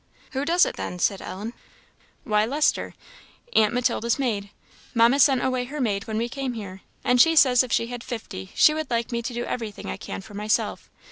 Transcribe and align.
"Who 0.31 0.45
does 0.45 0.65
it, 0.65 0.77
then?" 0.77 0.97
said 0.97 1.21
Ellen. 1.21 1.53
"Why, 2.23 2.43
Lester 2.43 2.95
aunt 3.53 3.71
Matilda's 3.71 4.17
maid. 4.17 4.49
Mamma 4.95 5.19
sent 5.19 5.43
away 5.45 5.65
her 5.65 5.79
maid 5.79 6.07
when 6.07 6.17
we 6.17 6.27
came 6.27 6.53
here, 6.53 6.81
and 7.03 7.21
she 7.21 7.35
says 7.35 7.61
if 7.61 7.71
she 7.71 7.85
had 7.85 8.03
fifty 8.03 8.49
she 8.55 8.73
would 8.73 8.89
like 8.89 9.11
me 9.11 9.21
to 9.21 9.31
do 9.35 9.45
everything 9.45 9.85
I 9.91 9.97
can 9.97 10.21
for 10.21 10.33
myself. 10.33 10.89